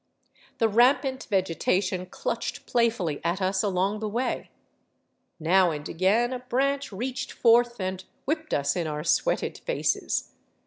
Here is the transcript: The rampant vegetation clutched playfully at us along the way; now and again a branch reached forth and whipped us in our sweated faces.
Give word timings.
The 0.57 0.67
rampant 0.67 1.27
vegetation 1.29 2.07
clutched 2.07 2.65
playfully 2.65 3.21
at 3.23 3.39
us 3.39 3.61
along 3.61 3.99
the 3.99 4.09
way; 4.09 4.49
now 5.39 5.69
and 5.69 5.87
again 5.87 6.33
a 6.33 6.39
branch 6.39 6.91
reached 6.91 7.31
forth 7.31 7.79
and 7.79 8.03
whipped 8.25 8.51
us 8.51 8.75
in 8.75 8.87
our 8.87 9.03
sweated 9.03 9.59
faces. 9.59 10.31